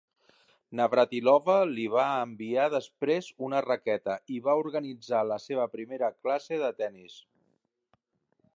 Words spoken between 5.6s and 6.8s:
primera classe de